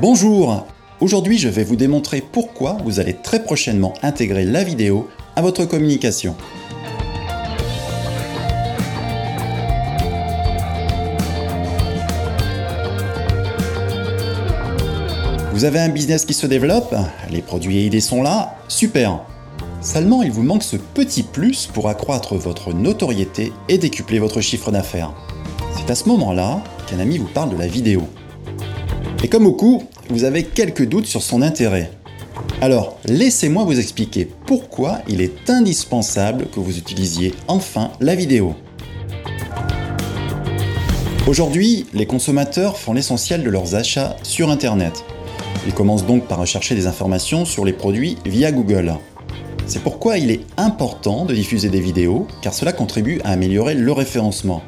[0.00, 0.66] Bonjour
[1.00, 5.66] Aujourd'hui je vais vous démontrer pourquoi vous allez très prochainement intégrer la vidéo à votre
[5.66, 6.34] communication.
[15.52, 16.94] Vous avez un business qui se développe,
[17.30, 19.20] les produits et idées sont là, super
[19.82, 24.70] Seulement il vous manque ce petit plus pour accroître votre notoriété et décupler votre chiffre
[24.70, 25.12] d'affaires.
[25.76, 28.08] C'est à ce moment-là qu'un ami vous parle de la vidéo.
[29.22, 31.90] Et comme au vous avez quelques doutes sur son intérêt.
[32.62, 38.54] Alors, laissez-moi vous expliquer pourquoi il est indispensable que vous utilisiez enfin la vidéo.
[41.26, 45.04] Aujourd'hui, les consommateurs font l'essentiel de leurs achats sur Internet.
[45.66, 48.94] Ils commencent donc par rechercher des informations sur les produits via Google.
[49.66, 53.92] C'est pourquoi il est important de diffuser des vidéos, car cela contribue à améliorer le
[53.92, 54.62] référencement.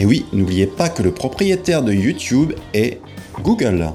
[0.00, 3.00] Et oui, n'oubliez pas que le propriétaire de YouTube est
[3.42, 3.92] Google.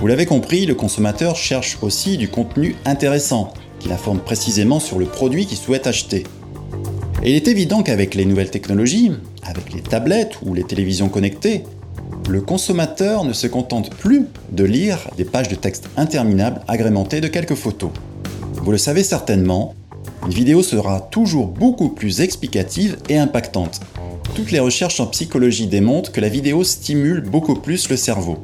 [0.00, 5.06] Vous l'avez compris, le consommateur cherche aussi du contenu intéressant, qui l'informe précisément sur le
[5.06, 6.24] produit qu'il souhaite acheter.
[7.22, 11.64] Et il est évident qu'avec les nouvelles technologies, avec les tablettes ou les télévisions connectées,
[12.28, 17.28] le consommateur ne se contente plus de lire des pages de texte interminables agrémentées de
[17.28, 17.90] quelques photos.
[18.54, 19.74] Vous le savez certainement,
[20.26, 23.80] une vidéo sera toujours beaucoup plus explicative et impactante.
[24.34, 28.38] Toutes les recherches en psychologie démontrent que la vidéo stimule beaucoup plus le cerveau.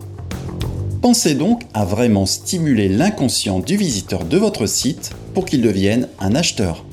[1.02, 6.36] Pensez donc à vraiment stimuler l'inconscient du visiteur de votre site pour qu'il devienne un
[6.36, 6.84] acheteur.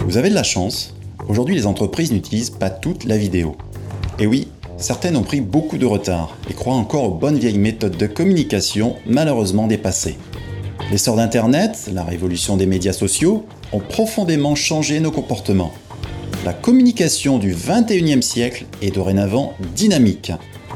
[0.00, 0.94] Vous avez de la chance,
[1.28, 3.54] aujourd'hui les entreprises n'utilisent pas toute la vidéo.
[4.18, 7.96] Et oui, certaines ont pris beaucoup de retard et croient encore aux bonnes vieilles méthodes
[7.96, 10.18] de communication malheureusement dépassées.
[10.90, 15.72] L'essor d'Internet, la révolution des médias sociaux ont profondément changé nos comportements.
[16.44, 20.32] La communication du 21e siècle est dorénavant dynamique.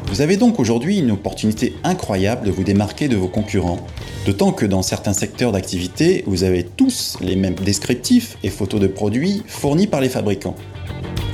[0.07, 3.87] Vous avez donc aujourd'hui une opportunité incroyable de vous démarquer de vos concurrents,
[4.27, 8.87] d'autant que dans certains secteurs d'activité, vous avez tous les mêmes descriptifs et photos de
[8.87, 10.57] produits fournis par les fabricants.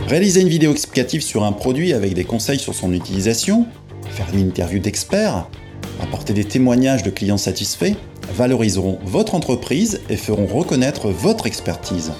[0.08, 3.66] Réaliser une vidéo explicative sur un produit avec des conseils sur son utilisation,
[4.10, 5.48] faire une interview d'experts,
[6.02, 7.94] apporter des témoignages de clients satisfaits,
[8.34, 12.12] valoriseront votre entreprise et feront reconnaître votre expertise.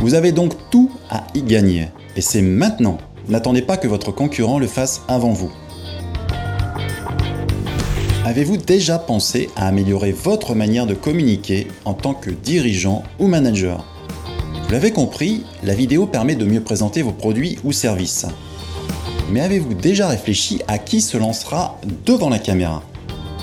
[0.00, 2.98] Vous avez donc tout à y gagner, et c'est maintenant.
[3.28, 5.52] N'attendez pas que votre concurrent le fasse avant vous.
[8.30, 13.84] Avez-vous déjà pensé à améliorer votre manière de communiquer en tant que dirigeant ou manager?
[14.62, 18.26] Vous l'avez compris, la vidéo permet de mieux présenter vos produits ou services.
[19.32, 22.84] Mais avez-vous déjà réfléchi à qui se lancera devant la caméra?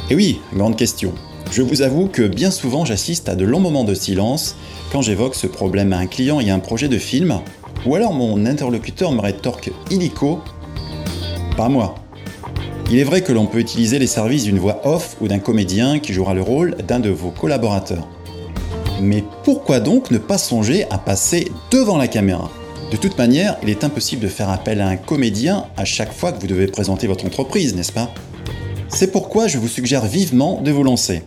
[0.10, 1.12] Eh oui, grande question.
[1.52, 4.56] Je vous avoue que bien souvent j'assiste à de longs moments de silence
[4.94, 7.42] quand j'évoque ce problème à un client et à un projet de film,
[7.86, 10.40] ou alors mon interlocuteur me rétorque illico
[11.58, 12.07] Pas moi.
[12.90, 16.00] Il est vrai que l'on peut utiliser les services d'une voix off ou d'un comédien
[16.00, 18.08] qui jouera le rôle d'un de vos collaborateurs.
[19.02, 22.50] Mais pourquoi donc ne pas songer à passer devant la caméra?
[22.90, 26.32] De toute manière, il est impossible de faire appel à un comédien à chaque fois
[26.32, 28.10] que vous devez présenter votre entreprise, n'est-ce pas?
[28.88, 31.24] C'est pourquoi je vous suggère vivement de vous lancer.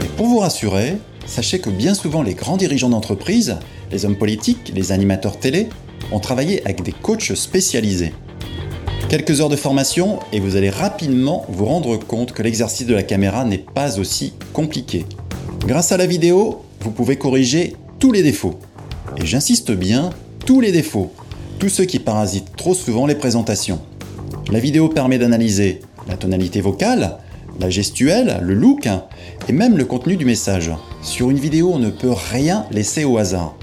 [0.00, 3.56] Et pour vous rassurer, sachez que bien souvent les grands dirigeants d'entreprise,
[3.92, 5.68] les hommes politiques, les animateurs télé,
[6.10, 8.12] ont travaillé avec des coachs spécialisés.
[9.12, 13.02] Quelques heures de formation et vous allez rapidement vous rendre compte que l'exercice de la
[13.02, 15.04] caméra n'est pas aussi compliqué.
[15.66, 18.58] Grâce à la vidéo, vous pouvez corriger tous les défauts.
[19.18, 20.08] Et j'insiste bien,
[20.46, 21.12] tous les défauts.
[21.58, 23.82] Tous ceux qui parasitent trop souvent les présentations.
[24.50, 27.18] La vidéo permet d'analyser la tonalité vocale,
[27.60, 28.88] la gestuelle, le look
[29.46, 30.70] et même le contenu du message.
[31.02, 33.56] Sur une vidéo, on ne peut rien laisser au hasard.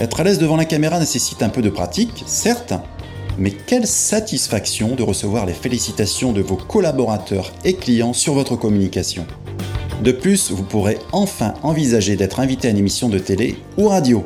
[0.00, 2.74] Être à l'aise devant la caméra nécessite un peu de pratique, certes,
[3.40, 9.26] mais quelle satisfaction de recevoir les félicitations de vos collaborateurs et clients sur votre communication.
[10.04, 14.24] De plus, vous pourrez enfin envisager d'être invité à une émission de télé ou radio.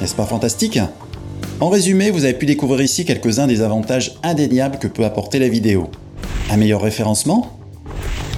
[0.00, 0.80] N'est-ce pas fantastique?
[1.60, 5.48] En résumé, vous avez pu découvrir ici quelques-uns des avantages indéniables que peut apporter la
[5.48, 5.88] vidéo.
[6.50, 7.58] Un meilleur référencement,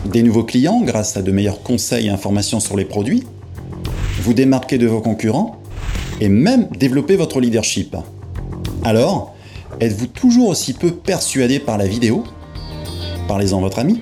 [0.05, 3.23] des nouveaux clients grâce à de meilleurs conseils et informations sur les produits,
[4.23, 5.57] vous démarquer de vos concurrents
[6.21, 7.97] et même développer votre leadership.
[8.85, 9.36] Alors,
[9.79, 12.25] Êtes-vous toujours aussi peu persuadé par la vidéo?
[13.29, 14.01] Parlez-en votre ami.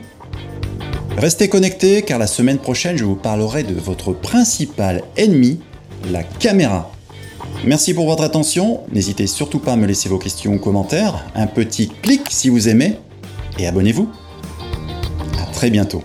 [1.17, 5.61] Restez connectés car la semaine prochaine je vous parlerai de votre principal ennemi,
[6.11, 6.93] la caméra.
[7.65, 11.47] Merci pour votre attention, n'hésitez surtout pas à me laisser vos questions ou commentaires, un
[11.47, 12.97] petit clic si vous aimez,
[13.59, 14.09] et abonnez-vous.
[15.41, 16.03] A très bientôt.